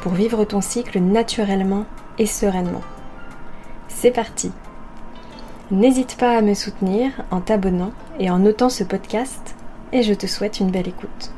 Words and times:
pour 0.00 0.12
vivre 0.12 0.44
ton 0.44 0.60
cycle 0.60 0.98
naturellement 0.98 1.84
et 2.18 2.26
sereinement. 2.26 2.82
C'est 3.88 4.10
parti 4.10 4.50
N'hésite 5.70 6.16
pas 6.16 6.36
à 6.36 6.42
me 6.42 6.54
soutenir 6.54 7.12
en 7.30 7.40
t'abonnant 7.40 7.92
et 8.18 8.28
en 8.28 8.40
notant 8.40 8.70
ce 8.70 8.82
podcast 8.82 9.54
et 9.92 10.02
je 10.02 10.14
te 10.14 10.26
souhaite 10.26 10.58
une 10.58 10.70
belle 10.70 10.88
écoute. 10.88 11.30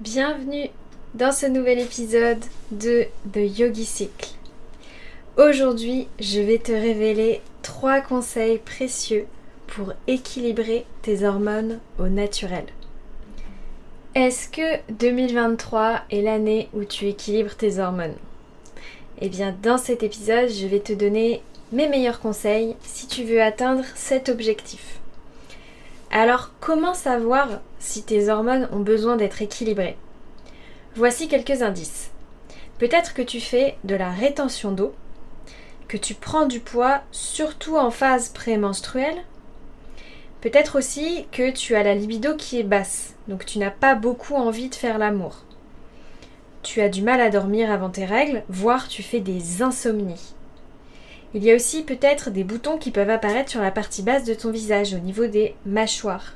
Bienvenue 0.00 0.70
dans 1.14 1.32
ce 1.32 1.46
nouvel 1.46 1.80
épisode 1.80 2.42
de 2.70 3.04
The 3.32 3.58
Yogi 3.58 3.84
Cycle. 3.84 4.30
Aujourd'hui, 5.36 6.08
je 6.20 6.40
vais 6.40 6.58
te 6.58 6.72
révéler 6.72 7.42
trois 7.62 8.00
conseils 8.00 8.58
précieux 8.58 9.26
pour 9.74 9.92
équilibrer 10.06 10.86
tes 11.02 11.24
hormones 11.24 11.80
au 11.98 12.06
naturel. 12.06 12.66
Est-ce 14.14 14.48
que 14.48 14.78
2023 14.92 16.02
est 16.10 16.22
l'année 16.22 16.68
où 16.74 16.84
tu 16.84 17.08
équilibres 17.08 17.56
tes 17.56 17.80
hormones? 17.80 18.14
Eh 19.20 19.28
bien, 19.28 19.52
dans 19.62 19.78
cet 19.78 20.04
épisode, 20.04 20.48
je 20.48 20.68
vais 20.68 20.78
te 20.78 20.92
donner 20.92 21.42
mes 21.72 21.88
meilleurs 21.88 22.20
conseils 22.20 22.76
si 22.82 23.08
tu 23.08 23.24
veux 23.24 23.42
atteindre 23.42 23.82
cet 23.96 24.28
objectif. 24.28 25.00
Alors, 26.12 26.52
comment 26.60 26.94
savoir 26.94 27.60
si 27.80 28.04
tes 28.04 28.28
hormones 28.28 28.68
ont 28.70 28.80
besoin 28.80 29.16
d'être 29.16 29.42
équilibrées? 29.42 29.96
Voici 30.94 31.26
quelques 31.26 31.62
indices. 31.62 32.10
Peut-être 32.78 33.12
que 33.12 33.22
tu 33.22 33.40
fais 33.40 33.76
de 33.82 33.96
la 33.96 34.12
rétention 34.12 34.70
d'eau, 34.70 34.94
que 35.88 35.96
tu 35.96 36.14
prends 36.14 36.46
du 36.46 36.60
poids 36.60 37.02
surtout 37.10 37.76
en 37.76 37.90
phase 37.90 38.28
prémenstruelle, 38.28 39.20
peut-être 40.44 40.76
aussi 40.76 41.24
que 41.32 41.50
tu 41.50 41.74
as 41.74 41.82
la 41.82 41.94
libido 41.94 42.36
qui 42.36 42.60
est 42.60 42.64
basse, 42.64 43.14
donc 43.28 43.46
tu 43.46 43.58
n'as 43.58 43.70
pas 43.70 43.94
beaucoup 43.94 44.34
envie 44.34 44.68
de 44.68 44.74
faire 44.74 44.98
l'amour. 44.98 45.38
Tu 46.62 46.82
as 46.82 46.90
du 46.90 47.00
mal 47.00 47.22
à 47.22 47.30
dormir 47.30 47.70
avant 47.70 47.88
tes 47.88 48.04
règles, 48.04 48.42
voire 48.50 48.86
tu 48.86 49.02
fais 49.02 49.20
des 49.20 49.62
insomnies. 49.62 50.34
Il 51.32 51.42
y 51.42 51.50
a 51.50 51.54
aussi 51.54 51.82
peut-être 51.82 52.28
des 52.28 52.44
boutons 52.44 52.76
qui 52.76 52.90
peuvent 52.90 53.08
apparaître 53.08 53.50
sur 53.50 53.62
la 53.62 53.70
partie 53.70 54.02
basse 54.02 54.24
de 54.24 54.34
ton 54.34 54.50
visage, 54.50 54.92
au 54.92 54.98
niveau 54.98 55.26
des 55.26 55.54
mâchoires. 55.64 56.34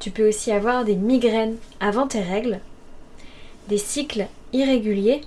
Tu 0.00 0.10
peux 0.10 0.26
aussi 0.26 0.50
avoir 0.50 0.86
des 0.86 0.96
migraines 0.96 1.56
avant 1.80 2.06
tes 2.06 2.22
règles, 2.22 2.60
des 3.68 3.76
cycles 3.76 4.28
irréguliers, 4.54 5.20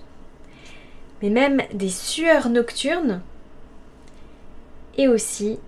mais 1.22 1.30
même 1.30 1.62
des 1.76 1.90
sueurs 1.90 2.50
nocturnes 2.50 3.22
et 4.98 5.08
aussi 5.08 5.60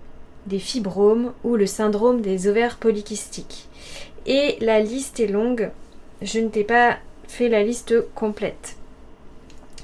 des 0.46 0.58
fibromes 0.58 1.32
ou 1.44 1.56
le 1.56 1.66
syndrome 1.66 2.20
des 2.20 2.48
ovaires 2.48 2.76
polykystiques. 2.76 3.68
Et 4.26 4.56
la 4.60 4.80
liste 4.80 5.20
est 5.20 5.26
longue, 5.26 5.70
je 6.22 6.38
ne 6.40 6.48
t'ai 6.48 6.64
pas 6.64 6.98
fait 7.28 7.48
la 7.48 7.62
liste 7.62 7.94
complète. 8.14 8.76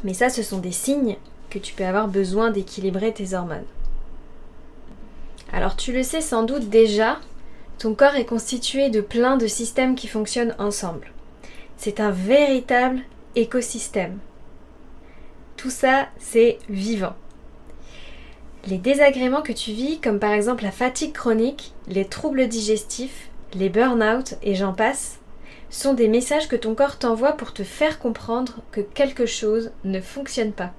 Mais 0.05 0.15
ça, 0.15 0.29
ce 0.29 0.43
sont 0.43 0.59
des 0.59 0.73
signes 0.73 1.17
que 1.51 1.59
tu 1.59 1.75
peux 1.75 1.85
avoir 1.85 2.09
besoin 2.09 2.51
d'équilibrer 2.51 3.13
tes 3.13 3.35
hormones. 3.35 3.65
Alors 5.53 5.77
tu 5.77 5.93
le 5.93 6.03
sais 6.03 6.21
sans 6.21 6.43
doute 6.43 6.69
déjà, 6.69 7.19
ton 7.79 7.95
corps 7.95 8.17
est 8.17 8.25
constitué 8.27 8.91
de 8.91 9.01
plein 9.01 9.37
de 9.37 9.47
systèmes 9.47 9.95
qui 9.95 10.09
fonctionnent 10.09 10.55
ensemble. 10.59 11.13
C'est 11.77 12.01
un 12.01 12.11
véritable 12.11 13.01
écosystème. 13.37 14.19
Tout 15.57 15.71
ça, 15.71 16.09
c'est 16.19 16.59
vivant. 16.69 17.15
Les 18.67 18.79
désagréments 18.79 19.43
que 19.43 19.53
tu 19.53 19.71
vis, 19.71 20.01
comme 20.01 20.19
par 20.19 20.33
exemple 20.33 20.65
la 20.65 20.73
fatigue 20.73 21.13
chronique, 21.13 21.73
les 21.87 22.05
troubles 22.05 22.49
digestifs, 22.49 23.31
les 23.55 23.69
burn-out 23.69 24.35
et 24.43 24.57
j'en 24.57 24.73
passe, 24.73 25.21
sont 25.71 25.95
des 25.95 26.09
messages 26.09 26.49
que 26.49 26.57
ton 26.57 26.75
corps 26.75 26.99
t'envoie 26.99 27.33
pour 27.33 27.53
te 27.53 27.63
faire 27.63 28.01
comprendre 28.01 28.57
que 28.73 28.81
quelque 28.81 29.25
chose 29.25 29.71
ne 29.85 30.01
fonctionne 30.01 30.53
pas. 30.53 30.73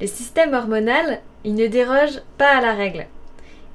Le 0.00 0.06
système 0.06 0.54
hormonal, 0.54 1.20
il 1.44 1.54
ne 1.54 1.66
déroge 1.66 2.22
pas 2.38 2.56
à 2.56 2.62
la 2.62 2.72
règle. 2.72 3.06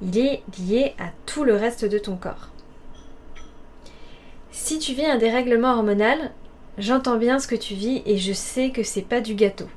Il 0.02 0.18
est 0.18 0.42
lié 0.58 0.94
à 0.98 1.10
tout 1.26 1.44
le 1.44 1.54
reste 1.54 1.84
de 1.84 1.98
ton 1.98 2.16
corps. 2.16 2.50
Si 4.50 4.80
tu 4.80 4.94
vis 4.94 5.06
un 5.06 5.18
dérèglement 5.18 5.74
hormonal, 5.74 6.32
j'entends 6.76 7.18
bien 7.18 7.38
ce 7.38 7.46
que 7.46 7.54
tu 7.54 7.74
vis 7.74 8.02
et 8.04 8.18
je 8.18 8.32
sais 8.32 8.70
que 8.70 8.82
c'est 8.82 9.02
pas 9.02 9.20
du 9.20 9.36
gâteau. 9.36 9.68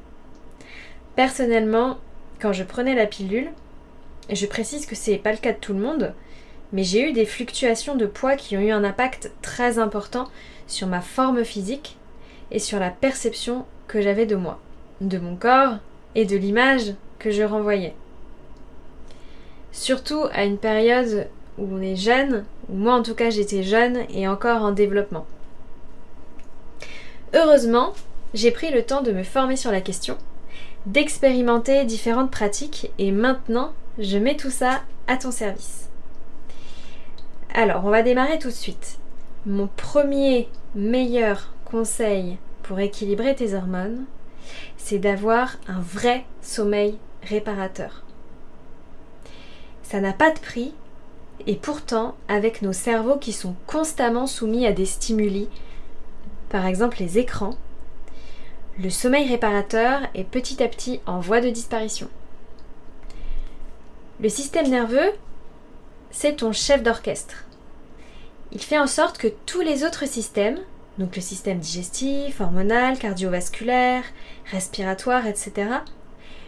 Personnellement, 1.16 2.00
quand 2.40 2.54
je 2.54 2.64
prenais 2.64 2.96
la 2.96 3.06
pilule, 3.06 3.50
et 4.30 4.36
je 4.36 4.46
précise 4.46 4.86
que 4.86 4.96
c'est 4.96 5.18
pas 5.18 5.32
le 5.32 5.38
cas 5.38 5.54
de 5.54 5.58
tout 5.58 5.74
le 5.74 5.80
monde, 5.80 6.14
mais 6.72 6.84
j'ai 6.84 7.10
eu 7.10 7.14
des 7.14 7.26
fluctuations 7.26 7.96
de 7.96 8.06
poids 8.06 8.36
qui 8.36 8.56
ont 8.56 8.62
eu 8.62 8.72
un 8.72 8.84
impact 8.84 9.32
très 9.42 9.80
important 9.80 10.28
sur 10.68 10.88
ma 10.88 11.02
forme 11.02 11.44
physique 11.44 11.98
et 12.52 12.60
sur 12.60 12.80
la 12.80 12.92
perception 12.92 13.66
que 13.88 14.02
j'avais 14.02 14.26
de 14.26 14.36
moi, 14.36 14.60
de 15.02 15.18
mon 15.18 15.36
corps 15.36 15.78
et 16.16 16.26
de 16.26 16.38
l'image 16.38 16.94
que 17.18 17.32
je 17.32 17.44
renvoyais. 17.44 17.96
Surtout 19.72 20.26
à 20.32 20.46
une 20.46 20.58
période 20.58 21.28
où 21.58 21.68
on 21.72 21.82
est 21.82 21.96
jeune, 21.96 22.46
ou 22.70 22.76
moi 22.76 22.94
en 22.94 23.04
tout 23.04 23.16
cas 23.16 23.30
j'étais 23.30 23.64
jeune 23.64 24.06
et 24.10 24.28
encore 24.28 24.62
en 24.62 24.72
développement. 24.72 25.26
Heureusement, 27.34 27.94
j'ai 28.34 28.52
pris 28.52 28.72
le 28.72 28.84
temps 28.84 29.02
de 29.02 29.12
me 29.12 29.24
former 29.24 29.56
sur 29.56 29.72
la 29.72 29.82
question, 29.82 30.18
d'expérimenter 30.86 31.86
différentes 31.86 32.32
pratiques 32.32 32.92
et 32.98 33.12
maintenant 33.12 33.74
je 33.98 34.18
mets 34.18 34.38
tout 34.38 34.50
ça 34.50 34.82
à 35.08 35.18
ton 35.18 35.32
service. 35.32 35.90
Alors, 37.54 37.86
on 37.86 37.90
va 37.90 38.04
démarrer 38.04 38.40
tout 38.40 38.50
de 38.50 38.54
suite. 38.54 39.00
Mon 39.46 39.68
premier 39.68 40.48
meilleur 40.76 41.52
conseil 41.66 42.38
pour 42.64 42.80
équilibrer 42.80 43.36
tes 43.36 43.56
hormones, 43.56 44.06
c'est 44.78 45.00
d'avoir 45.00 45.58
un 45.68 45.80
vrai 45.80 46.26
sommeil 46.42 46.98
réparateur. 47.24 48.04
Ça 49.84 50.00
n'a 50.00 50.14
pas 50.14 50.32
de 50.32 50.40
prix 50.40 50.74
et 51.48 51.56
pourtant, 51.56 52.16
avec 52.28 52.62
nos 52.62 52.74
cerveaux 52.74 53.18
qui 53.18 53.34
sont 53.34 53.56
constamment 53.66 54.28
soumis 54.28 54.68
à 54.68 54.72
des 54.72 54.86
stimuli, 54.86 55.50
par 56.50 56.66
exemple 56.66 56.98
les 57.00 57.18
écrans, 57.18 57.56
le 58.82 58.90
sommeil 58.90 59.28
réparateur 59.28 60.02
est 60.16 60.24
petit 60.24 60.64
à 60.64 60.68
petit 60.70 61.02
en 61.06 61.20
voie 61.20 61.42
de 61.42 61.50
disparition. 61.50 62.08
Le 64.22 64.30
système 64.30 64.70
nerveux, 64.70 65.12
c'est 66.12 66.38
ton 66.38 66.54
chef 66.54 66.82
d'orchestre. 66.82 67.46
Il 68.52 68.62
fait 68.62 68.80
en 68.80 68.88
sorte 68.88 69.18
que 69.18 69.28
tous 69.46 69.62
les 69.62 69.84
autres 69.84 70.08
systèmes, 70.08 70.60
donc 70.98 71.16
le 71.16 71.22
système 71.22 71.60
digestif, 71.60 72.40
hormonal, 72.40 72.98
cardiovasculaire, 72.98 74.04
respiratoire, 74.50 75.28
etc., 75.28 75.72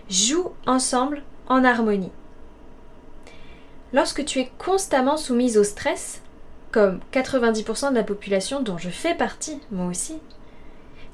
jouent 0.10 0.52
ensemble 0.66 1.24
en 1.48 1.64
harmonie. 1.66 2.12
Lorsque 3.94 4.24
tu 4.24 4.40
es 4.40 4.50
constamment 4.58 5.18
soumise 5.18 5.58
au 5.58 5.66
stress, 5.66 6.22
comme 6.72 7.02
90% 7.12 7.90
de 7.90 7.96
la 7.96 8.04
population 8.04 8.62
dont 8.62 8.78
je 8.78 8.90
fais 8.90 9.16
partie, 9.16 9.60
moi 9.70 9.88
aussi, 9.88 10.20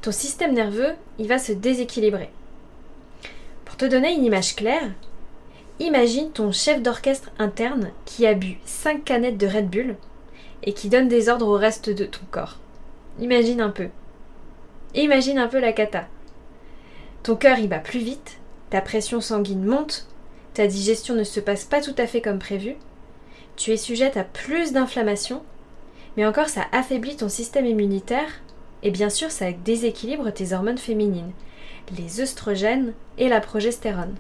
ton 0.02 0.12
système 0.12 0.54
nerveux, 0.54 0.94
il 1.20 1.28
va 1.28 1.40
se 1.40 1.52
déséquilibrer. 1.52 2.30
Pour 3.66 3.78
te 3.78 3.86
donner 3.86 4.14
une 4.14 4.26
image 4.26 4.56
claire, 4.56 4.92
imagine 5.80 6.32
ton 6.32 6.52
chef 6.52 6.82
d'orchestre 6.82 7.32
interne 7.40 7.92
qui 8.06 8.26
a 8.26 8.34
bu 8.34 8.58
5 8.66 9.04
canettes 9.04 9.38
de 9.38 9.48
Red 9.48 9.70
Bull 9.70 9.96
et 10.64 10.74
qui 10.74 10.90
donne 10.90 11.08
des 11.08 11.30
ordres 11.30 11.48
au 11.48 11.58
reste 11.58 11.90
de 11.90 12.06
ton 12.06 12.22
corps. 12.32 12.58
Imagine 13.20 13.62
un 13.62 13.70
peu. 13.70 13.90
Imagine 14.96 15.40
un 15.40 15.48
peu 15.48 15.60
la 15.60 15.74
cata. 15.74 16.08
Ton 17.24 17.36
cœur 17.36 17.60
il 17.60 17.68
bat 17.68 17.80
plus 17.80 18.00
vite, 18.00 18.38
ta 18.70 18.82
pression 18.82 19.22
sanguine 19.22 19.66
monte, 19.66 20.08
ta 20.54 20.68
digestion 20.68 21.14
ne 21.14 21.24
se 21.24 21.40
passe 21.40 21.66
pas 21.66 21.82
tout 21.82 21.96
à 21.98 22.08
fait 22.08 22.22
comme 22.22 22.40
prévu, 22.40 22.76
tu 23.56 23.72
es 23.72 23.78
sujette 23.78 24.18
à 24.18 24.24
plus 24.24 24.72
d'inflammation, 24.72 25.44
mais 26.16 26.26
encore 26.26 26.50
ça 26.50 26.66
affaiblit 26.72 27.18
ton 27.18 27.30
système 27.30 27.66
immunitaire 27.66 28.42
et 28.84 28.92
bien 28.92 29.10
sûr 29.10 29.32
ça 29.32 29.52
déséquilibre 29.52 30.32
tes 30.32 30.54
hormones 30.54 30.78
féminines, 30.78 31.32
les 31.98 32.22
œstrogènes 32.22 32.94
et 33.18 33.30
la 33.30 33.42
progestérone. 33.42 34.16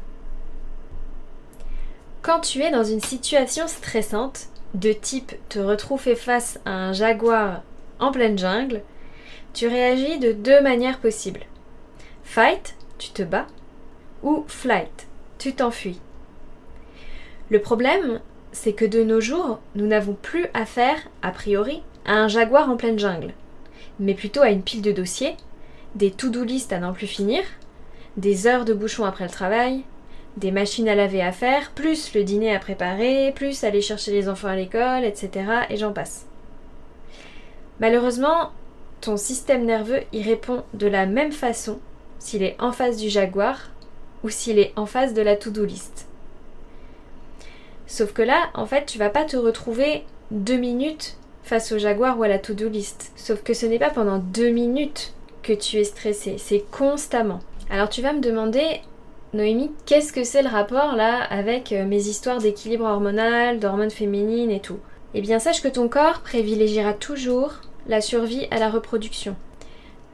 Quand 2.21 2.39
tu 2.39 2.61
es 2.61 2.71
dans 2.71 2.83
une 2.83 3.01
situation 3.01 3.67
stressante, 3.67 4.47
de 4.73 4.91
type 4.91 5.33
te 5.49 5.59
retrouver 5.59 6.15
face 6.15 6.59
à 6.65 6.71
un 6.71 6.93
jaguar 6.93 7.61
en 7.99 8.11
pleine 8.11 8.37
jungle, 8.37 8.81
tu 9.53 9.67
réagis 9.67 10.19
de 10.19 10.33
deux 10.33 10.61
manières 10.61 10.99
possibles. 10.99 11.45
Fight, 12.23 12.75
tu 12.97 13.09
te 13.11 13.23
bats, 13.23 13.47
ou 14.23 14.43
flight, 14.47 15.07
tu 15.37 15.53
t'enfuis. 15.53 15.99
Le 17.49 17.61
problème, 17.61 18.19
c'est 18.51 18.73
que 18.73 18.85
de 18.85 19.03
nos 19.03 19.21
jours, 19.21 19.59
nous 19.75 19.87
n'avons 19.87 20.13
plus 20.13 20.47
affaire, 20.53 20.97
a 21.21 21.31
priori, 21.31 21.81
à 22.05 22.13
un 22.13 22.27
jaguar 22.27 22.69
en 22.69 22.75
pleine 22.75 22.99
jungle, 22.99 23.33
mais 23.99 24.13
plutôt 24.13 24.41
à 24.41 24.49
une 24.49 24.63
pile 24.63 24.81
de 24.81 24.91
dossiers, 24.91 25.35
des 25.95 26.11
to-do 26.11 26.43
list 26.43 26.73
à 26.73 26.79
n'en 26.79 26.93
plus 26.93 27.07
finir, 27.07 27.43
des 28.17 28.47
heures 28.47 28.65
de 28.65 28.73
bouchon 28.73 29.05
après 29.05 29.25
le 29.25 29.29
travail, 29.29 29.83
des 30.37 30.51
machines 30.51 30.87
à 30.87 30.95
laver 30.95 31.21
à 31.21 31.31
faire, 31.31 31.71
plus 31.71 32.13
le 32.13 32.23
dîner 32.23 32.55
à 32.55 32.59
préparer, 32.59 33.31
plus 33.35 33.63
aller 33.63 33.81
chercher 33.81 34.11
les 34.11 34.29
enfants 34.29 34.47
à 34.47 34.55
l'école, 34.55 35.03
etc. 35.03 35.45
et 35.69 35.77
j'en 35.77 35.93
passe. 35.93 36.25
Malheureusement, 37.79 38.51
ton 39.01 39.17
système 39.17 39.65
nerveux 39.65 40.01
y 40.13 40.21
répond 40.21 40.63
de 40.73 40.87
la 40.87 41.05
même 41.05 41.31
façon 41.31 41.79
s'il 42.19 42.43
est 42.43 42.55
en 42.59 42.71
face 42.71 42.97
du 42.97 43.09
jaguar 43.09 43.69
ou 44.23 44.29
s'il 44.29 44.59
est 44.59 44.73
en 44.75 44.85
face 44.85 45.13
de 45.13 45.21
la 45.21 45.35
to-do 45.35 45.65
list. 45.65 46.07
Sauf 47.85 48.13
que 48.13 48.21
là, 48.21 48.49
en 48.53 48.65
fait, 48.65 48.85
tu 48.85 48.97
vas 48.97 49.09
pas 49.09 49.25
te 49.25 49.37
retrouver 49.37 50.03
deux 50.31 50.57
minutes 50.57 51.17
face 51.47 51.71
au 51.71 51.77
jaguar 51.77 52.19
ou 52.19 52.23
à 52.23 52.27
la 52.27 52.39
to-do 52.39 52.67
list. 52.67 53.11
Sauf 53.15 53.41
que 53.41 53.53
ce 53.53 53.65
n'est 53.65 53.79
pas 53.79 53.89
pendant 53.89 54.17
deux 54.17 54.49
minutes 54.49 55.13
que 55.41 55.53
tu 55.53 55.77
es 55.77 55.85
stressé, 55.85 56.35
c'est 56.37 56.65
constamment. 56.71 57.39
Alors 57.69 57.89
tu 57.89 58.01
vas 58.01 58.13
me 58.13 58.19
demander, 58.19 58.81
Noémie, 59.33 59.71
qu'est-ce 59.85 60.11
que 60.11 60.23
c'est 60.23 60.41
le 60.41 60.49
rapport 60.49 60.95
là 60.95 61.23
avec 61.23 61.71
euh, 61.71 61.85
mes 61.85 62.07
histoires 62.07 62.39
d'équilibre 62.39 62.85
hormonal, 62.85 63.59
d'hormones 63.59 63.91
féminines 63.91 64.51
et 64.51 64.59
tout? 64.59 64.79
Eh 65.13 65.21
bien 65.21 65.39
sache 65.39 65.61
que 65.61 65.67
ton 65.69 65.87
corps 65.87 66.19
privilégiera 66.19 66.93
toujours 66.93 67.53
la 67.87 68.01
survie 68.01 68.47
à 68.51 68.59
la 68.59 68.69
reproduction. 68.69 69.35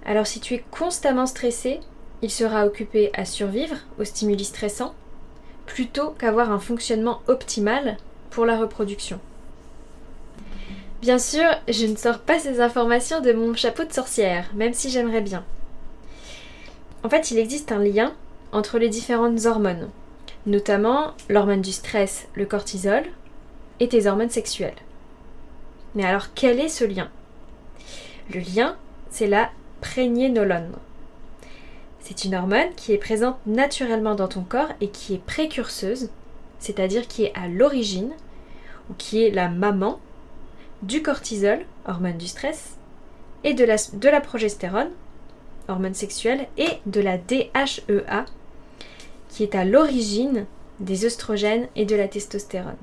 Alors 0.06 0.28
si 0.28 0.40
tu 0.40 0.54
es 0.54 0.64
constamment 0.70 1.26
stressé, 1.26 1.80
il 2.22 2.30
sera 2.30 2.66
occupé 2.66 3.10
à 3.14 3.26
survivre 3.26 3.76
aux 4.00 4.06
stimuli 4.06 4.46
stressants 4.46 4.94
plutôt 5.66 6.12
qu'avoir 6.12 6.52
un 6.52 6.60
fonctionnement 6.60 7.22
optimal 7.28 7.98
pour 8.30 8.46
la 8.46 8.58
reproduction. 8.58 9.20
Bien 11.04 11.20
sûr, 11.20 11.44
je 11.68 11.86
ne 11.86 11.98
sors 11.98 12.20
pas 12.20 12.40
ces 12.40 12.62
informations 12.62 13.20
de 13.20 13.34
mon 13.34 13.54
chapeau 13.56 13.84
de 13.84 13.92
sorcière, 13.92 14.50
même 14.56 14.74
si 14.74 14.90
j'aimerais 14.90 15.20
bien. 15.20 15.44
En 17.04 17.10
fait, 17.10 17.30
il 17.30 17.40
existe 17.40 17.74
un 17.74 17.84
lien 17.84 18.14
entre 18.54 18.80
les 18.80 18.88
différentes 18.88 19.46
hormones, 19.46 19.90
notamment 20.46 21.12
l'hormone 21.28 21.60
du 21.60 21.74
stress, 21.74 22.30
le 22.36 22.46
cortisol, 22.46 23.04
et 23.82 23.90
tes 23.90 24.08
hormones 24.08 24.30
sexuelles. 24.30 24.78
Mais 25.94 26.06
alors, 26.06 26.28
quel 26.36 26.62
est 26.62 26.70
ce 26.70 26.86
lien? 26.86 27.10
Le 28.34 28.40
lien, 28.40 28.78
c'est 29.10 29.28
la 29.28 29.50
prégnénolone. 29.82 30.72
C'est 32.00 32.24
une 32.24 32.36
hormone 32.36 32.74
qui 32.78 32.94
est 32.94 32.98
présente 32.98 33.36
naturellement 33.46 34.16
dans 34.16 34.30
ton 34.30 34.44
corps 34.44 34.72
et 34.80 34.88
qui 34.88 35.16
est 35.16 35.26
précurseuse, 35.26 36.12
c'est-à-dire 36.60 37.10
qui 37.10 37.26
est 37.26 37.34
à 37.36 37.50
l'origine, 37.50 38.14
ou 38.90 38.94
qui 38.94 39.22
est 39.22 39.32
la 39.32 39.50
maman 39.50 40.00
du 40.84 41.02
cortisol, 41.02 41.66
hormone 41.88 42.18
du 42.18 42.28
stress, 42.28 42.76
et 43.44 43.54
de 43.54 43.64
la, 43.64 43.76
de 43.76 44.22
progestérone, 44.22 44.92
hormone 45.68 45.94
sexuelle, 45.94 46.48
et 46.58 46.80
de 46.86 47.02
la 47.02 47.18
DHEA, 47.18 48.26
qui 49.30 49.44
est 49.44 49.56
à 49.56 49.66
l'origine 49.66 50.46
des 50.80 51.06
œstrogènes 51.06 51.68
et 51.76 51.86
de 51.86 51.96
la 51.96 52.08
testostérone. 52.08 52.78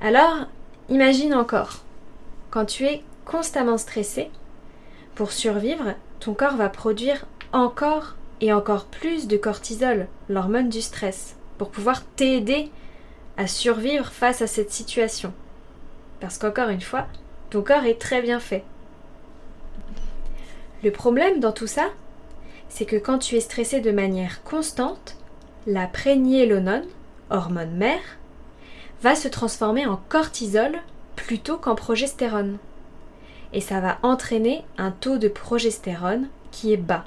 Alors, 0.00 0.46
imagine 0.88 1.34
encore, 1.34 1.80
quand 2.50 2.66
tu 2.66 2.84
es 2.84 3.02
constamment 3.24 3.78
stressé, 3.78 4.30
pour 5.14 5.32
survivre, 5.32 5.94
ton 6.20 6.34
corps 6.34 6.56
va 6.56 6.68
produire 6.68 7.26
encore 7.52 8.16
et 8.40 8.52
encore 8.52 8.86
plus 8.86 9.26
de 9.26 9.36
cortisol, 9.36 10.06
l'hormone 10.28 10.68
du 10.68 10.80
stress, 10.80 11.36
pour 11.58 11.70
pouvoir 11.70 12.04
t'aider 12.04 12.70
à 13.36 13.46
survivre 13.46 14.06
face 14.06 14.42
à 14.42 14.46
cette 14.46 14.70
situation. 14.70 15.32
Parce 16.20 16.38
qu'encore 16.38 16.68
une 16.68 16.80
fois, 16.80 17.06
ton 17.50 17.62
corps 17.62 17.84
est 17.84 18.00
très 18.00 18.22
bien 18.22 18.40
fait. 18.40 18.64
Le 20.82 20.90
problème 20.90 21.40
dans 21.40 21.52
tout 21.52 21.66
ça, 21.66 21.88
c'est 22.68 22.86
que 22.86 22.96
quand 22.96 23.18
tu 23.18 23.36
es 23.36 23.40
stressé 23.40 23.80
de 23.80 23.90
manière 23.90 24.42
constante, 24.44 25.16
la 25.66 25.86
prégnénolone, 25.86 26.86
hormone 27.28 27.72
mère, 27.72 28.18
va 29.02 29.14
se 29.14 29.28
transformer 29.28 29.86
en 29.86 30.00
cortisol 30.08 30.78
plutôt 31.16 31.58
qu'en 31.58 31.74
progestérone. 31.74 32.58
Et 33.52 33.60
ça 33.60 33.80
va 33.80 33.98
entraîner 34.02 34.64
un 34.78 34.90
taux 34.90 35.18
de 35.18 35.28
progestérone 35.28 36.28
qui 36.50 36.72
est 36.72 36.78
bas. 36.78 37.04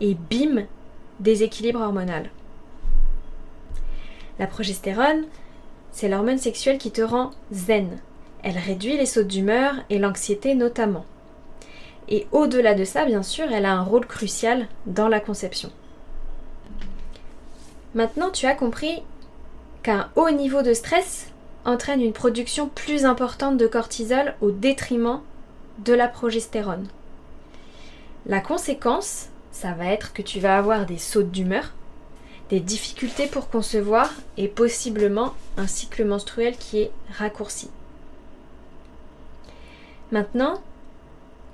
Et 0.00 0.14
bim, 0.14 0.64
déséquilibre 1.20 1.80
hormonal. 1.80 2.30
La 4.38 4.46
progestérone, 4.46 5.26
c'est 5.92 6.08
l'hormone 6.08 6.38
sexuelle 6.38 6.78
qui 6.78 6.90
te 6.90 7.02
rend 7.02 7.30
zen. 7.52 7.98
Elle 8.42 8.58
réduit 8.58 8.96
les 8.96 9.06
sautes 9.06 9.28
d'humeur 9.28 9.74
et 9.88 9.98
l'anxiété 9.98 10.54
notamment. 10.54 11.04
Et 12.08 12.26
au-delà 12.32 12.74
de 12.74 12.84
ça, 12.84 13.04
bien 13.04 13.22
sûr, 13.22 13.50
elle 13.52 13.64
a 13.64 13.72
un 13.72 13.82
rôle 13.82 14.06
crucial 14.06 14.66
dans 14.86 15.08
la 15.08 15.20
conception. 15.20 15.70
Maintenant, 17.94 18.30
tu 18.30 18.46
as 18.46 18.54
compris 18.54 19.02
qu'un 19.82 20.10
haut 20.16 20.30
niveau 20.30 20.62
de 20.62 20.74
stress 20.74 21.28
entraîne 21.64 22.00
une 22.00 22.12
production 22.12 22.68
plus 22.68 23.04
importante 23.04 23.56
de 23.56 23.66
cortisol 23.66 24.34
au 24.40 24.50
détriment 24.50 25.20
de 25.78 25.92
la 25.92 26.08
progestérone. 26.08 26.88
La 28.26 28.40
conséquence, 28.40 29.26
ça 29.52 29.72
va 29.72 29.86
être 29.86 30.12
que 30.12 30.22
tu 30.22 30.40
vas 30.40 30.58
avoir 30.58 30.86
des 30.86 30.98
sautes 30.98 31.30
d'humeur, 31.30 31.72
des 32.50 32.60
difficultés 32.60 33.26
pour 33.26 33.48
concevoir 33.48 34.10
et 34.36 34.48
possiblement 34.48 35.34
un 35.56 35.66
cycle 35.66 36.04
menstruel 36.04 36.56
qui 36.56 36.80
est 36.80 36.90
raccourci. 37.16 37.68
Maintenant, 40.12 40.60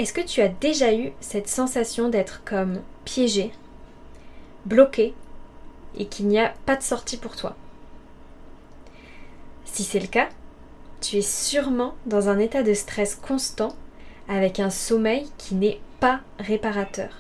est-ce 0.01 0.13
que 0.13 0.21
tu 0.21 0.41
as 0.41 0.49
déjà 0.49 0.93
eu 0.93 1.13
cette 1.21 1.49
sensation 1.49 2.09
d'être 2.09 2.43
comme 2.45 2.83
piégé, 3.05 3.53
bloqué 4.67 5.15
et 5.97 6.07
qu'il 6.07 6.27
n'y 6.27 6.41
a 6.41 6.53
pas 6.67 6.75
de 6.75 6.83
sortie 6.83 7.17
pour 7.17 7.37
toi? 7.37 7.55
Si 9.65 9.85
c'est 9.85 10.01
le 10.01 10.09
cas, 10.09 10.29
tu 11.01 11.19
es 11.19 11.23
sûrement 11.23 11.95
dans 12.07 12.29
un 12.29 12.41
état 12.41 12.65
de 12.65 12.75
stress 12.75 13.15
constant 13.15 13.77
avec 14.29 14.59
un 14.59 14.71
sommeil 14.71 15.29
qui 15.39 15.55
n'est 15.55 15.81
pas 16.01 16.21
réparateur. 16.41 17.11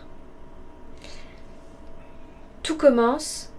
Tout 2.64 2.76
commence 2.76 3.50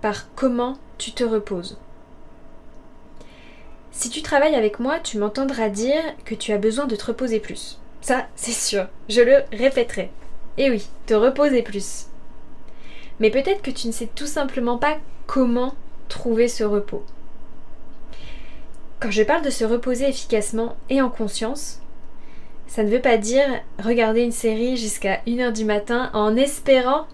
par 0.00 0.32
comment 0.36 0.78
tu 0.98 1.10
te 1.10 1.24
reposes. 1.24 1.78
Si 3.96 4.10
tu 4.10 4.22
travailles 4.22 4.56
avec 4.56 4.80
moi, 4.80 4.98
tu 4.98 5.18
m'entendras 5.18 5.68
dire 5.68 6.02
que 6.24 6.34
tu 6.34 6.52
as 6.52 6.58
besoin 6.58 6.86
de 6.86 6.96
te 6.96 7.06
reposer 7.06 7.38
plus. 7.38 7.78
Ça, 8.00 8.26
c'est 8.34 8.50
sûr, 8.50 8.88
je 9.08 9.22
le 9.22 9.44
répéterai. 9.52 10.10
Et 10.58 10.68
oui, 10.68 10.88
te 11.06 11.14
reposer 11.14 11.62
plus. 11.62 12.06
Mais 13.20 13.30
peut-être 13.30 13.62
que 13.62 13.70
tu 13.70 13.86
ne 13.86 13.92
sais 13.92 14.08
tout 14.12 14.26
simplement 14.26 14.78
pas 14.78 14.98
comment 15.26 15.74
trouver 16.08 16.48
ce 16.48 16.64
repos. 16.64 17.04
Quand 18.98 19.12
je 19.12 19.22
parle 19.22 19.44
de 19.44 19.50
se 19.50 19.64
reposer 19.64 20.08
efficacement 20.08 20.76
et 20.90 21.00
en 21.00 21.08
conscience, 21.08 21.80
ça 22.66 22.82
ne 22.82 22.90
veut 22.90 23.00
pas 23.00 23.16
dire 23.16 23.46
regarder 23.82 24.22
une 24.22 24.32
série 24.32 24.76
jusqu'à 24.76 25.20
1h 25.28 25.52
du 25.52 25.64
matin 25.64 26.10
en 26.14 26.36
espérant 26.36 27.06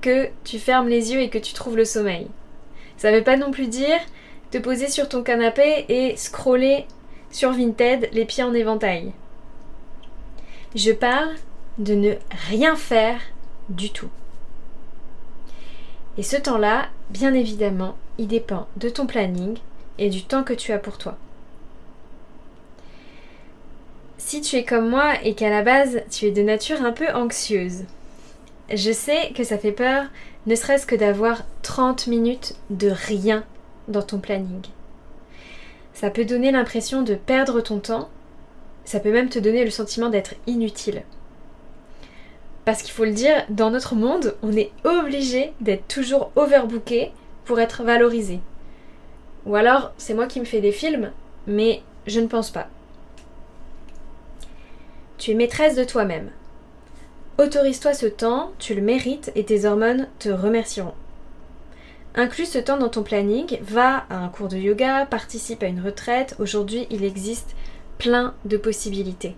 que 0.00 0.28
tu 0.42 0.58
fermes 0.58 0.88
les 0.88 1.12
yeux 1.12 1.20
et 1.20 1.30
que 1.30 1.38
tu 1.38 1.54
trouves 1.54 1.76
le 1.76 1.84
sommeil. 1.84 2.26
Ça 2.96 3.12
ne 3.12 3.18
veut 3.18 3.24
pas 3.24 3.36
non 3.36 3.52
plus 3.52 3.68
dire 3.68 4.00
te 4.50 4.58
poser 4.58 4.88
sur 4.88 5.08
ton 5.08 5.22
canapé 5.22 5.84
et 5.88 6.16
scroller 6.16 6.86
sur 7.30 7.52
Vinted 7.52 8.08
les 8.12 8.24
pieds 8.24 8.44
en 8.44 8.54
éventail. 8.54 9.12
Je 10.74 10.92
parle 10.92 11.34
de 11.78 11.94
ne 11.94 12.14
rien 12.48 12.76
faire 12.76 13.20
du 13.68 13.90
tout. 13.90 14.08
Et 16.18 16.22
ce 16.22 16.36
temps-là, 16.36 16.86
bien 17.10 17.34
évidemment, 17.34 17.96
il 18.18 18.28
dépend 18.28 18.66
de 18.76 18.88
ton 18.88 19.06
planning 19.06 19.58
et 19.98 20.08
du 20.08 20.24
temps 20.24 20.44
que 20.44 20.54
tu 20.54 20.72
as 20.72 20.78
pour 20.78 20.98
toi. 20.98 21.16
Si 24.18 24.40
tu 24.40 24.56
es 24.56 24.64
comme 24.64 24.88
moi 24.88 25.14
et 25.22 25.34
qu'à 25.34 25.50
la 25.50 25.62
base 25.62 26.02
tu 26.10 26.26
es 26.26 26.30
de 26.30 26.42
nature 26.42 26.82
un 26.82 26.92
peu 26.92 27.08
anxieuse, 27.12 27.84
je 28.72 28.90
sais 28.90 29.32
que 29.34 29.44
ça 29.44 29.58
fait 29.58 29.72
peur, 29.72 30.06
ne 30.46 30.54
serait-ce 30.54 30.86
que 30.86 30.96
d'avoir 30.96 31.42
30 31.62 32.06
minutes 32.06 32.54
de 32.70 32.90
rien 32.90 33.44
dans 33.88 34.02
ton 34.02 34.18
planning. 34.18 34.62
Ça 35.94 36.10
peut 36.10 36.24
donner 36.24 36.50
l'impression 36.50 37.02
de 37.02 37.14
perdre 37.14 37.60
ton 37.60 37.78
temps 37.78 38.08
ça 38.86 39.00
peut 39.00 39.12
même 39.12 39.28
te 39.28 39.40
donner 39.40 39.64
le 39.64 39.70
sentiment 39.70 40.08
d'être 40.08 40.34
inutile. 40.46 41.02
Parce 42.64 42.82
qu'il 42.82 42.92
faut 42.92 43.04
le 43.04 43.12
dire, 43.12 43.44
dans 43.48 43.70
notre 43.70 43.96
monde, 43.96 44.36
on 44.42 44.56
est 44.56 44.70
obligé 44.84 45.52
d'être 45.60 45.86
toujours 45.88 46.30
overbooké 46.36 47.12
pour 47.44 47.60
être 47.60 47.82
valorisé. 47.82 48.40
Ou 49.44 49.56
alors, 49.56 49.92
c'est 49.98 50.14
moi 50.14 50.26
qui 50.26 50.40
me 50.40 50.44
fais 50.44 50.60
des 50.60 50.72
films, 50.72 51.12
mais 51.46 51.82
Je 52.06 52.20
ne 52.20 52.28
pense 52.28 52.50
pas. 52.50 52.68
Tu 55.18 55.32
es 55.32 55.34
maîtresse 55.34 55.74
de 55.74 55.82
toi-même. 55.82 56.30
Autorise-toi 57.36 57.94
ce 57.94 58.06
temps, 58.06 58.52
tu 58.60 58.76
le 58.76 58.80
mérites 58.80 59.32
et 59.34 59.44
tes 59.44 59.64
hormones 59.64 60.06
te 60.20 60.28
remercieront. 60.28 60.94
Inclus 62.18 62.46
ce 62.46 62.58
temps 62.58 62.78
dans 62.78 62.88
ton 62.88 63.02
planning, 63.02 63.58
va 63.60 64.06
à 64.08 64.16
un 64.16 64.28
cours 64.30 64.48
de 64.48 64.56
yoga, 64.56 65.04
participe 65.04 65.62
à 65.62 65.66
une 65.66 65.82
retraite. 65.82 66.34
Aujourd'hui, 66.38 66.86
il 66.90 67.04
existe 67.04 67.54
plein 67.98 68.34
de 68.46 68.56
possibilités. 68.56 69.36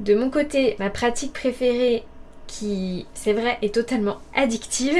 De 0.00 0.16
mon 0.16 0.30
côté, 0.30 0.74
ma 0.80 0.90
pratique 0.90 1.32
préférée, 1.32 2.02
qui, 2.48 3.06
c'est 3.14 3.34
vrai, 3.34 3.56
est 3.62 3.72
totalement 3.72 4.18
addictive, 4.34 4.98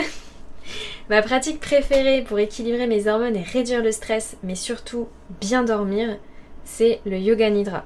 ma 1.11 1.23
pratique 1.23 1.59
préférée 1.59 2.23
pour 2.23 2.39
équilibrer 2.39 2.87
mes 2.87 3.09
hormones 3.09 3.35
et 3.35 3.43
réduire 3.43 3.83
le 3.83 3.91
stress, 3.91 4.37
mais 4.45 4.55
surtout 4.55 5.09
bien 5.41 5.65
dormir, 5.65 6.19
c'est 6.65 7.01
le 7.05 7.19
yoga 7.19 7.51
nidra. 7.51 7.85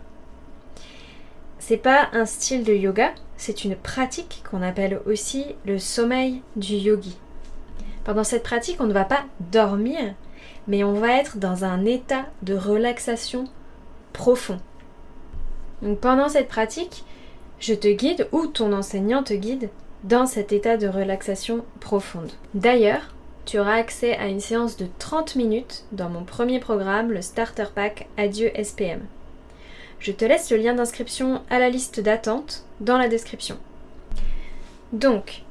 C'est 1.58 1.78
pas 1.78 2.10
un 2.12 2.26
style 2.26 2.64
de 2.64 2.74
yoga, 2.74 3.14
c'est 3.38 3.64
une 3.64 3.76
pratique 3.76 4.42
qu'on 4.50 4.60
appelle 4.60 5.00
aussi 5.06 5.46
le 5.64 5.78
sommeil 5.78 6.42
du 6.54 6.74
yogi. 6.74 7.16
Pendant 8.08 8.24
cette 8.24 8.42
pratique, 8.42 8.80
on 8.80 8.86
ne 8.86 8.94
va 8.94 9.04
pas 9.04 9.26
dormir, 9.52 10.14
mais 10.66 10.82
on 10.82 10.94
va 10.94 11.18
être 11.18 11.36
dans 11.36 11.66
un 11.66 11.84
état 11.84 12.24
de 12.40 12.54
relaxation 12.54 13.44
profond. 14.14 14.60
Pendant 16.00 16.30
cette 16.30 16.48
pratique, 16.48 17.04
je 17.60 17.74
te 17.74 17.88
guide 17.88 18.26
ou 18.32 18.46
ton 18.46 18.72
enseignant 18.72 19.22
te 19.22 19.34
guide 19.34 19.68
dans 20.04 20.24
cet 20.24 20.52
état 20.52 20.78
de 20.78 20.88
relaxation 20.88 21.66
profonde. 21.80 22.30
D'ailleurs, 22.54 23.14
tu 23.44 23.58
auras 23.58 23.74
accès 23.74 24.16
à 24.16 24.28
une 24.28 24.40
séance 24.40 24.78
de 24.78 24.86
30 24.98 25.36
minutes 25.36 25.84
dans 25.92 26.08
mon 26.08 26.24
premier 26.24 26.60
programme, 26.60 27.12
le 27.12 27.20
Starter 27.20 27.66
Pack 27.74 28.08
Adieu 28.16 28.50
SPM. 28.54 29.02
Je 30.00 30.12
te 30.12 30.24
laisse 30.24 30.50
le 30.50 30.56
lien 30.56 30.72
d'inscription 30.72 31.42
à 31.50 31.58
la 31.58 31.68
liste 31.68 32.00
d'attente 32.00 32.64
dans 32.80 32.96
la 32.96 33.08
description. 33.08 33.58
Donc, 34.94 35.42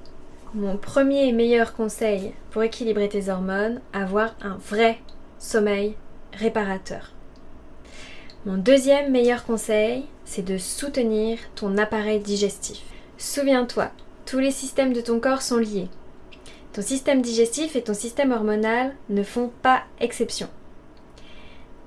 mon 0.53 0.77
premier 0.77 1.31
meilleur 1.31 1.73
conseil 1.73 2.33
pour 2.51 2.63
équilibrer 2.63 3.09
tes 3.09 3.29
hormones, 3.29 3.81
avoir 3.93 4.35
un 4.41 4.57
vrai 4.57 4.99
sommeil 5.39 5.95
réparateur. 6.33 7.13
Mon 8.45 8.57
deuxième 8.57 9.11
meilleur 9.11 9.45
conseil, 9.45 10.05
c'est 10.25 10.45
de 10.45 10.57
soutenir 10.57 11.37
ton 11.55 11.77
appareil 11.77 12.19
digestif. 12.19 12.81
Souviens-toi, 13.17 13.91
tous 14.25 14.39
les 14.39 14.51
systèmes 14.51 14.93
de 14.93 15.01
ton 15.01 15.19
corps 15.19 15.41
sont 15.41 15.57
liés. 15.57 15.89
Ton 16.73 16.81
système 16.81 17.21
digestif 17.21 17.75
et 17.75 17.81
ton 17.81 17.93
système 17.93 18.31
hormonal 18.31 18.95
ne 19.09 19.23
font 19.23 19.51
pas 19.63 19.83
exception. 19.99 20.47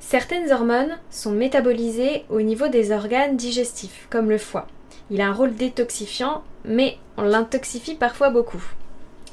Certaines 0.00 0.50
hormones 0.50 0.98
sont 1.10 1.30
métabolisées 1.30 2.24
au 2.30 2.40
niveau 2.40 2.68
des 2.68 2.90
organes 2.90 3.36
digestifs, 3.36 4.08
comme 4.10 4.28
le 4.28 4.38
foie. 4.38 4.66
Il 5.10 5.20
a 5.20 5.28
un 5.28 5.32
rôle 5.32 5.56
détoxifiant, 5.56 6.44
mais 6.64 6.96
on 7.16 7.22
l'intoxifie 7.22 7.96
parfois 7.96 8.30
beaucoup. 8.30 8.62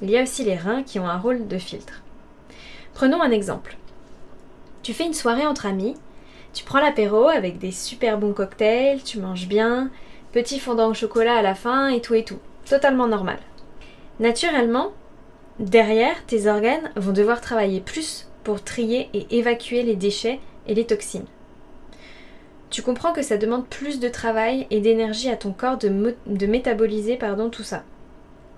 Il 0.02 0.10
y 0.10 0.18
a 0.18 0.24
aussi 0.24 0.44
les 0.44 0.56
reins 0.56 0.82
qui 0.82 1.00
ont 1.00 1.08
un 1.08 1.20
rôle 1.20 1.48
de 1.48 1.58
filtre. 1.60 2.02
Prenons 2.96 3.22
un 3.22 3.30
exemple. 3.30 3.78
Tu 4.82 4.94
fais 4.94 5.06
une 5.06 5.14
soirée 5.14 5.46
entre 5.46 5.68
amis, 5.68 5.96
tu 6.54 6.64
prends 6.64 6.80
l'apéro 6.80 7.28
avec 7.28 7.60
des 7.60 7.72
super 7.72 8.18
bons 8.18 8.34
cocktails, 8.34 9.04
tu 9.04 9.20
manges 9.20 9.48
bien, 9.48 9.92
petit 10.32 10.60
fondant 10.60 10.90
au 10.90 10.96
chocolat 10.96 11.38
à 11.38 11.42
la 11.44 11.54
fin 11.54 11.90
et 11.90 12.02
tout 12.02 12.16
et 12.16 12.24
tout. 12.24 12.40
Totalement 12.68 13.08
normal. 13.08 13.38
Naturellement, 14.20 14.94
derrière, 15.60 16.26
tes 16.26 16.48
organes 16.48 16.92
vont 16.96 17.14
devoir 17.14 17.40
travailler 17.40 17.82
plus 17.82 18.28
pour 18.44 18.64
trier 18.64 19.10
et 19.14 19.38
évacuer 19.38 19.84
les 19.84 19.96
déchets 19.96 20.40
et 20.66 20.74
les 20.74 20.88
toxines 20.88 21.28
tu 22.70 22.82
comprends 22.82 23.14
que 23.14 23.22
ça 23.22 23.38
demande 23.38 23.68
plus 23.68 24.00
de 24.00 24.10
travail 24.10 24.68
et 24.70 24.82
d'énergie 24.82 25.30
à 25.30 25.38
ton 25.38 25.52
corps 25.52 25.78
de, 25.78 26.16
de 26.26 26.46
métaboliser 26.48 27.16
pardon, 27.16 27.50
tout 27.50 27.64
ça. 27.64 27.84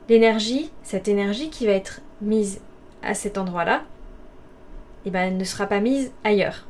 L'énergie, 0.08 0.72
cette 0.84 1.08
énergie 1.08 1.50
qui 1.50 1.68
va 1.68 1.74
être 1.74 2.02
mise 2.22 2.62
à 3.04 3.14
cet 3.14 3.38
endroit-là, 3.38 3.84
eh 5.06 5.12
ben, 5.12 5.22
elle 5.22 5.38
ne 5.38 5.44
sera 5.44 5.68
pas 5.68 5.80
mise 5.80 6.12
ailleurs. 6.24 6.66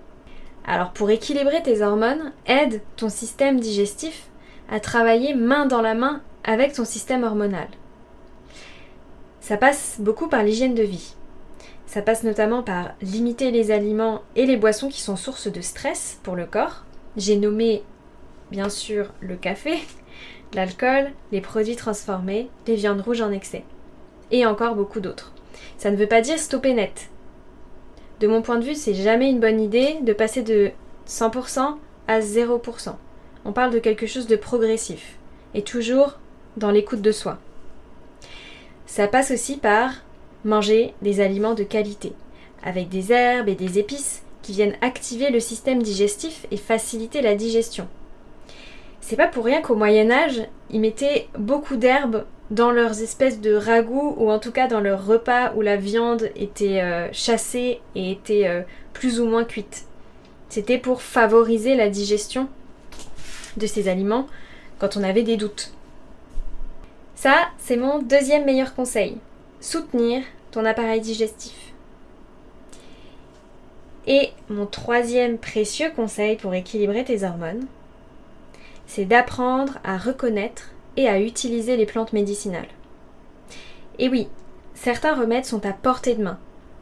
Alors 0.65 0.91
pour 0.91 1.10
équilibrer 1.10 1.63
tes 1.63 1.81
hormones, 1.81 2.34
aide 2.46 2.81
ton 2.98 3.10
système 3.10 3.60
digestif 3.60 4.27
à 4.69 4.79
travailler 4.79 5.34
main 5.34 5.65
dans 5.65 5.81
la 5.81 5.96
main 5.96 6.22
avec 6.43 6.74
ton 6.74 6.86
système 6.86 7.24
hormonal. 7.24 7.67
Ça 9.39 9.58
passe 9.58 9.96
beaucoup 10.00 10.27
par 10.27 10.43
l'hygiène 10.43 10.75
de 10.75 10.84
vie. 10.84 11.15
Ça 11.88 12.03
passe 12.03 12.24
notamment 12.24 12.62
par 12.62 12.91
limiter 13.01 13.50
les 13.50 13.72
aliments 13.72 14.22
et 14.36 14.46
les 14.46 14.58
boissons 14.58 14.89
qui 14.89 15.01
sont 15.01 15.15
source 15.15 15.48
de 15.51 15.62
stress 15.62 16.19
pour 16.22 16.36
le 16.36 16.46
corps, 16.46 16.84
j'ai 17.19 17.35
nommé 17.35 17.83
bien 18.49 18.69
sûr 18.69 19.13
le 19.19 19.35
café, 19.35 19.77
l'alcool, 20.53 21.11
les 21.31 21.41
produits 21.41 21.75
transformés, 21.75 22.49
les 22.65 22.75
viandes 22.75 23.01
rouges 23.01 23.21
en 23.21 23.31
excès. 23.31 23.63
Et 24.31 24.45
encore 24.45 24.75
beaucoup 24.75 24.99
d'autres. 24.99 25.33
Ça 25.77 25.91
ne 25.91 25.97
veut 25.97 26.07
pas 26.07 26.21
dire 26.21 26.39
stopper 26.39 26.73
net. 26.73 27.09
De 28.19 28.27
mon 28.27 28.41
point 28.41 28.57
de 28.57 28.65
vue, 28.65 28.75
c'est 28.75 28.93
jamais 28.93 29.29
une 29.29 29.39
bonne 29.39 29.61
idée 29.61 29.97
de 30.01 30.13
passer 30.13 30.43
de 30.43 30.71
100% 31.07 31.75
à 32.07 32.19
0%. 32.19 32.95
On 33.45 33.51
parle 33.53 33.71
de 33.71 33.79
quelque 33.79 34.07
chose 34.07 34.27
de 34.27 34.35
progressif 34.35 35.17
et 35.53 35.61
toujours 35.61 36.19
dans 36.57 36.71
l'écoute 36.71 37.01
de 37.01 37.11
soi. 37.11 37.38
Ça 38.85 39.07
passe 39.07 39.31
aussi 39.31 39.57
par 39.57 39.91
manger 40.45 40.93
des 41.01 41.21
aliments 41.21 41.53
de 41.53 41.63
qualité, 41.63 42.13
avec 42.63 42.89
des 42.89 43.11
herbes 43.11 43.49
et 43.49 43.55
des 43.55 43.79
épices 43.79 44.23
viennent 44.48 44.75
activer 44.81 45.29
le 45.29 45.39
système 45.39 45.81
digestif 45.84 46.46
et 46.51 46.58
faciliter 46.58 47.22
la 47.22 47.36
digestion. 47.36 47.88
C'est 49.01 49.15
pas 49.15 49.27
pour 49.27 49.46
rien 49.46 49.62
qu'au 49.62 49.75
Moyen 49.75 50.12
Âge, 50.12 50.41
ils 50.69 50.79
mettaient 50.79 51.27
beaucoup 51.38 51.75
d'herbes 51.75 52.25
dans 52.51 52.72
leurs 52.72 53.01
espèces 53.01 53.41
de 53.41 53.53
ragoûts 53.53 54.15
ou 54.17 54.31
en 54.31 54.39
tout 54.39 54.51
cas 54.51 54.67
dans 54.67 54.81
leurs 54.81 55.05
repas 55.05 55.53
où 55.55 55.62
la 55.62 55.77
viande 55.77 56.29
était 56.36 56.81
euh, 56.81 57.08
chassée 57.12 57.79
et 57.96 58.12
était 58.12 58.48
euh, 58.48 58.62
plus 58.93 59.19
ou 59.19 59.25
moins 59.25 59.43
cuite. 59.43 59.86
C'était 60.50 60.79
pour 60.79 61.01
favoriser 61.01 61.75
la 61.75 61.89
digestion 61.89 62.50
de 63.58 63.67
ces 63.67 63.88
aliments 63.88 64.27
quand 64.79 64.98
on 64.98 65.03
avait 65.03 65.24
des 65.24 65.38
doutes. 65.38 65.74
Ça, 67.15 67.50
c'est 67.58 67.77
mon 67.77 68.00
deuxième 68.00 68.46
meilleur 68.46 68.74
conseil. 68.74 69.17
Soutenir 69.62 70.24
ton 70.51 70.65
appareil 70.65 71.01
digestif. 71.01 71.68
Et 74.07 74.31
mon 74.49 74.65
troisième 74.65 75.37
précieux 75.37 75.91
conseil 75.95 76.37
pour 76.37 76.53
équilibrer 76.53 77.03
tes 77.03 77.23
hormones, 77.23 77.65
c'est 78.87 79.05
d'apprendre 79.05 79.77
à 79.83 79.97
reconnaître 79.97 80.71
et 80.97 81.07
à 81.07 81.19
utiliser 81.19 81.77
les 81.77 81.85
plantes 81.85 82.13
médicinales. 82.13 82.67
Et 83.99 84.09
oui, 84.09 84.27
certains 84.73 85.13
remèdes 85.13 85.45
sont 85.45 85.65
à 85.65 85.73
portée 85.73 86.15
de 86.15 86.23
main, 86.23 86.39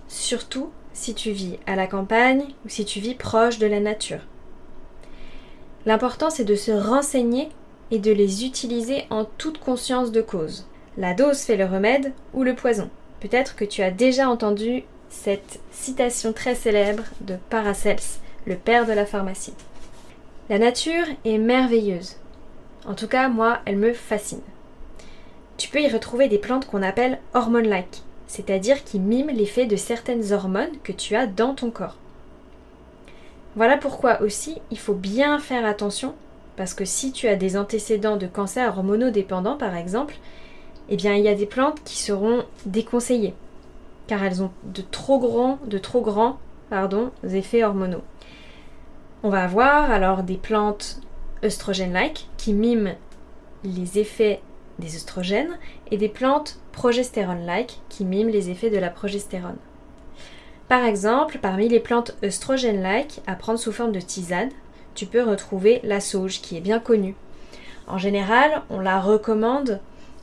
surtout 0.07 0.69
si 0.93 1.13
tu 1.13 1.31
vis 1.31 1.57
à 1.65 1.75
la 1.75 1.87
campagne 1.87 2.45
ou 2.65 2.69
si 2.69 2.85
tu 2.85 2.99
vis 2.99 3.15
proche 3.15 3.59
de 3.59 3.67
la 3.67 3.79
nature. 3.79 4.21
L'important 5.85 6.29
c'est 6.29 6.43
de 6.43 6.55
se 6.55 6.71
renseigner 6.71 7.49
et 7.91 7.99
de 7.99 8.11
les 8.11 8.45
utiliser 8.45 9.05
en 9.09 9.25
toute 9.25 9.59
conscience 9.59 10.11
de 10.11 10.21
cause. 10.21 10.65
La 10.97 11.13
dose 11.13 11.39
fait 11.39 11.57
le 11.57 11.65
remède 11.65 12.13
ou 12.33 12.43
le 12.43 12.55
poison. 12.55 12.89
Peut-être 13.19 13.55
que 13.55 13.65
tu 13.65 13.81
as 13.81 13.91
déjà 13.91 14.29
entendu 14.29 14.83
cette 15.09 15.59
citation 15.71 16.33
très 16.33 16.55
célèbre 16.55 17.03
de 17.21 17.35
Paracels, 17.49 18.19
le 18.45 18.55
père 18.55 18.85
de 18.85 18.93
la 18.93 19.05
pharmacie. 19.05 19.53
La 20.49 20.59
nature 20.59 21.05
est 21.25 21.37
merveilleuse. 21.37 22.15
En 22.85 22.93
tout 22.93 23.07
cas, 23.07 23.27
moi, 23.27 23.59
elle 23.65 23.77
me 23.77 23.93
fascine. 23.93 24.41
Tu 25.57 25.69
peux 25.69 25.81
y 25.81 25.89
retrouver 25.89 26.27
des 26.29 26.37
plantes 26.37 26.67
qu'on 26.67 26.83
appelle 26.83 27.19
hormone-like, 27.33 28.03
c'est-à-dire 28.27 28.83
qui 28.83 28.99
miment 28.99 29.31
l'effet 29.33 29.65
de 29.65 29.75
certaines 29.75 30.31
hormones 30.31 30.77
que 30.83 30.91
tu 30.91 31.15
as 31.15 31.27
dans 31.27 31.55
ton 31.55 31.71
corps. 31.71 31.97
Voilà 33.55 33.75
pourquoi 33.77 34.21
aussi 34.21 34.61
il 34.69 34.77
faut 34.77 34.93
bien 34.93 35.39
faire 35.39 35.65
attention, 35.65 36.13
parce 36.55 36.73
que 36.73 36.85
si 36.85 37.11
tu 37.11 37.27
as 37.27 37.35
des 37.35 37.57
antécédents 37.57 38.17
de 38.17 38.27
cancer 38.27 38.77
hormonodépendant 38.77 39.57
par 39.57 39.75
exemple, 39.75 40.15
eh 40.89 40.95
bien 40.95 41.15
il 41.15 41.23
y 41.23 41.27
a 41.27 41.35
des 41.35 41.47
plantes 41.47 41.81
qui 41.83 41.97
seront 41.97 42.45
déconseillées 42.65 43.33
car 44.07 44.23
elles 44.23 44.41
ont 44.41 44.51
de 44.63 44.81
trop 44.81 45.19
grands, 45.19 45.59
de 45.65 45.77
trop 45.77 46.01
grands 46.01 46.37
pardon, 46.69 47.11
effets 47.23 47.63
hormonaux. 47.63 48.03
On 49.23 49.29
va 49.29 49.43
avoir 49.43 49.89
alors 49.91 50.23
des 50.23 50.37
plantes 50.37 51.01
œstrogènes-like 51.43 52.27
qui 52.37 52.53
miment 52.53 52.95
les 53.63 53.99
effets 53.99 54.41
des 54.79 54.95
œstrogènes 54.95 55.57
et 55.91 55.97
des 55.97 56.09
plantes 56.09 56.59
progestérone-like 56.71 57.79
qui 57.89 58.05
miment 58.05 58.29
les 58.29 58.49
effets 58.49 58.69
de 58.69 58.77
la 58.77 58.89
progestérone. 58.89 59.57
Par 60.67 60.83
exemple, 60.83 61.39
parmi 61.41 61.69
les 61.69 61.79
plantes 61.79 62.15
œstrogènes-like 62.23 63.21
à 63.25 63.35
prendre 63.35 63.59
sous 63.59 63.71
forme 63.71 63.91
de 63.91 64.01
tisane, 64.01 64.51
tu 64.93 65.05
peux 65.05 65.23
retrouver 65.23 65.79
la 65.83 65.99
sauge 65.99 66.41
qui 66.41 66.57
est 66.57 66.61
bien 66.61 66.79
connue. 66.79 67.15
En 67.87 67.97
général, 67.97 68.63
on 68.69 68.79
la 68.79 68.99
recommande 68.99 69.79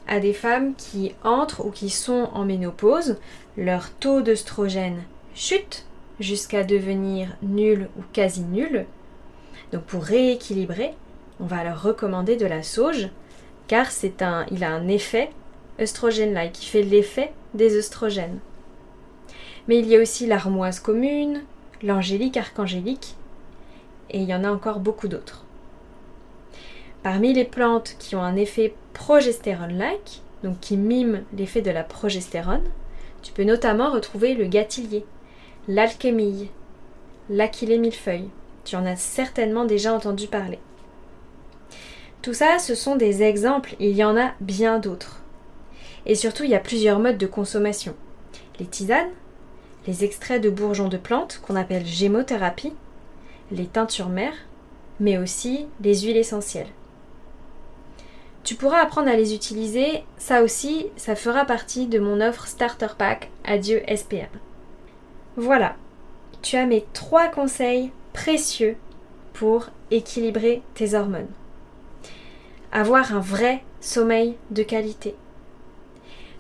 à 0.06 0.20
des 0.20 0.34
femmes 0.34 0.74
qui 0.74 1.14
entrent 1.24 1.64
ou 1.64 1.70
qui 1.70 1.88
sont 1.88 2.28
en 2.34 2.44
ménopause, 2.44 3.16
leur 3.56 3.90
taux 3.90 4.20
d'œstrogène 4.20 5.02
chute 5.34 5.86
jusqu'à 6.20 6.64
devenir 6.64 7.36
nul 7.42 7.88
ou 7.98 8.02
quasi 8.12 8.42
nul. 8.42 8.86
Donc 9.72 9.82
pour 9.84 10.02
rééquilibrer, 10.02 10.94
on 11.40 11.46
va 11.46 11.64
leur 11.64 11.82
recommander 11.82 12.36
de 12.36 12.46
la 12.46 12.62
sauge 12.62 13.08
car 13.66 13.90
c'est 13.90 14.22
un, 14.22 14.46
il 14.50 14.64
a 14.64 14.70
un 14.70 14.88
effet 14.88 15.30
œstrogène-like 15.80 16.52
qui 16.52 16.66
fait 16.66 16.82
l'effet 16.82 17.32
des 17.54 17.76
œstrogènes. 17.76 18.38
Mais 19.66 19.78
il 19.78 19.86
y 19.86 19.96
a 19.96 20.00
aussi 20.00 20.26
l'armoise 20.26 20.80
commune, 20.80 21.42
l'angélique 21.82 22.36
archangélique, 22.36 23.16
et 24.10 24.18
il 24.18 24.28
y 24.28 24.34
en 24.34 24.44
a 24.44 24.50
encore 24.50 24.80
beaucoup 24.80 25.08
d'autres. 25.08 25.44
Parmi 27.02 27.32
les 27.32 27.44
plantes 27.44 27.96
qui 27.98 28.14
ont 28.16 28.22
un 28.22 28.36
effet 28.36 28.74
progestérone-like, 28.92 30.22
donc 30.42 30.60
qui 30.60 30.76
miment 30.76 31.22
l'effet 31.36 31.62
de 31.62 31.70
la 31.70 31.82
progestérone, 31.82 32.64
tu 33.24 33.32
peux 33.32 33.44
notamment 33.44 33.90
retrouver 33.90 34.34
le 34.34 34.44
gâtillier, 34.44 35.06
l'alchémille, 35.66 36.48
l'aquilée 37.30 37.78
millefeuille. 37.78 38.28
Tu 38.64 38.76
en 38.76 38.84
as 38.84 38.96
certainement 38.96 39.64
déjà 39.64 39.94
entendu 39.94 40.26
parler. 40.26 40.58
Tout 42.20 42.34
ça, 42.34 42.58
ce 42.58 42.74
sont 42.74 42.96
des 42.96 43.22
exemples, 43.22 43.76
il 43.80 43.96
y 43.96 44.04
en 44.04 44.16
a 44.18 44.32
bien 44.40 44.78
d'autres. 44.78 45.22
Et 46.04 46.14
surtout, 46.14 46.44
il 46.44 46.50
y 46.50 46.54
a 46.54 46.60
plusieurs 46.60 46.98
modes 46.98 47.16
de 47.16 47.26
consommation. 47.26 47.94
Les 48.60 48.66
tisanes, 48.66 49.10
les 49.86 50.04
extraits 50.04 50.42
de 50.42 50.50
bourgeons 50.50 50.88
de 50.88 50.98
plantes 50.98 51.40
qu'on 51.42 51.56
appelle 51.56 51.86
gémothérapie, 51.86 52.74
les 53.50 53.66
teintures 53.66 54.10
mères, 54.10 54.36
mais 55.00 55.16
aussi 55.16 55.66
les 55.80 56.00
huiles 56.00 56.18
essentielles. 56.18 56.68
Tu 58.44 58.56
pourras 58.56 58.82
apprendre 58.82 59.08
à 59.08 59.16
les 59.16 59.34
utiliser, 59.34 60.04
ça 60.18 60.42
aussi, 60.42 60.88
ça 60.96 61.16
fera 61.16 61.46
partie 61.46 61.86
de 61.86 61.98
mon 61.98 62.20
offre 62.20 62.46
Starter 62.46 62.88
Pack 62.98 63.30
Adieu 63.42 63.82
SPM. 63.88 64.28
Voilà, 65.36 65.76
tu 66.42 66.56
as 66.56 66.66
mes 66.66 66.84
trois 66.92 67.28
conseils 67.28 67.90
précieux 68.12 68.76
pour 69.32 69.70
équilibrer 69.90 70.60
tes 70.74 70.92
hormones. 70.92 71.30
Avoir 72.70 73.16
un 73.16 73.20
vrai 73.20 73.64
sommeil 73.80 74.36
de 74.50 74.62
qualité. 74.62 75.14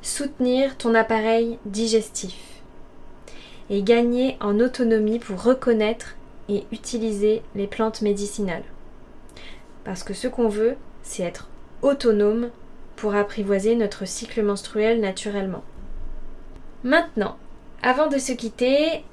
Soutenir 0.02 0.76
ton 0.76 0.94
appareil 0.94 1.58
digestif. 1.64 2.36
Et 3.70 3.82
gagner 3.82 4.36
en 4.40 4.60
autonomie 4.60 5.20
pour 5.20 5.42
reconnaître 5.42 6.16
et 6.50 6.66
utiliser 6.70 7.42
les 7.54 7.66
plantes 7.66 8.02
médicinales. 8.02 8.64
Parce 9.84 10.02
que 10.02 10.12
ce 10.12 10.28
qu'on 10.28 10.48
veut, 10.48 10.76
c'est 11.02 11.22
être 11.22 11.48
autonome 11.84 12.50
pour 12.96 13.14
apprivoiser 13.14 13.76
notre 13.76 14.06
cycle 14.06 14.42
menstruel 14.42 15.00
naturellement. 15.00 15.62
Maintenant, 16.82 17.36
avant 17.82 18.08
de 18.08 18.18
se 18.18 18.32
quitter, 18.32 19.04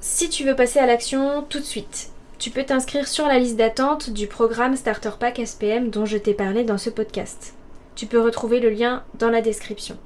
si 0.00 0.28
tu 0.28 0.44
veux 0.44 0.54
passer 0.54 0.78
à 0.78 0.86
l'action 0.86 1.44
tout 1.48 1.58
de 1.58 1.64
suite, 1.64 2.10
tu 2.38 2.50
peux 2.50 2.64
t'inscrire 2.64 3.08
sur 3.08 3.26
la 3.26 3.38
liste 3.38 3.56
d'attente 3.56 4.10
du 4.10 4.26
programme 4.26 4.76
Starter 4.76 5.12
Pack 5.18 5.40
SPM 5.44 5.90
dont 5.90 6.04
je 6.04 6.18
t'ai 6.18 6.34
parlé 6.34 6.64
dans 6.64 6.78
ce 6.78 6.90
podcast. 6.90 7.54
Tu 7.94 8.06
peux 8.06 8.20
retrouver 8.20 8.60
le 8.60 8.70
lien 8.70 9.02
dans 9.18 9.30
la 9.30 9.40
description. 9.40 9.96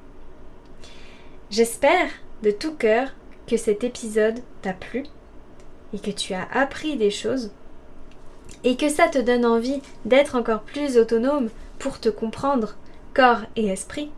J'espère 1.49 2.09
de 2.41 2.51
tout 2.51 2.73
cœur 2.73 3.09
que 3.47 3.57
cet 3.57 3.83
épisode 3.83 4.39
t'a 4.61 4.73
plu 4.73 5.03
et 5.93 5.99
que 5.99 6.11
tu 6.11 6.33
as 6.33 6.47
appris 6.53 6.95
des 6.95 7.11
choses 7.11 7.51
et 8.63 8.77
que 8.77 8.89
ça 8.89 9.07
te 9.07 9.17
donne 9.17 9.45
envie 9.45 9.81
d'être 10.05 10.35
encore 10.35 10.61
plus 10.61 10.97
autonome 10.97 11.49
pour 11.81 11.99
te 11.99 12.09
comprendre, 12.09 12.75
corps 13.15 13.41
et 13.55 13.65
esprit, 13.65 14.11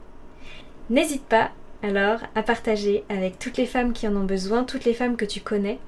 n'hésite 0.89 1.23
pas 1.23 1.51
alors 1.81 2.19
à 2.35 2.43
partager 2.43 3.05
avec 3.07 3.39
toutes 3.39 3.55
les 3.55 3.65
femmes 3.65 3.93
qui 3.93 4.05
en 4.05 4.15
ont 4.17 4.25
besoin, 4.25 4.65
toutes 4.65 4.83
les 4.83 4.93
femmes 4.93 5.15
que 5.15 5.23
tu 5.23 5.39
connais. 5.39 5.79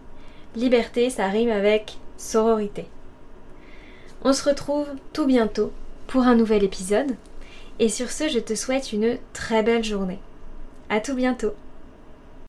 Liberté, 0.55 1.09
ça 1.09 1.27
rime 1.27 1.51
avec 1.51 1.97
sororité. 2.17 2.85
On 4.23 4.31
se 4.31 4.47
retrouve 4.47 4.87
tout 5.11 5.25
bientôt 5.25 5.73
pour 6.07 6.23
un 6.23 6.35
nouvel 6.35 6.63
épisode. 6.63 7.17
Et 7.79 7.89
sur 7.89 8.09
ce, 8.09 8.29
je 8.29 8.39
te 8.39 8.55
souhaite 8.55 8.93
une 8.93 9.17
très 9.33 9.61
belle 9.61 9.83
journée. 9.83 10.19
À 10.89 11.01
tout 11.01 11.13
bientôt. 11.13 11.51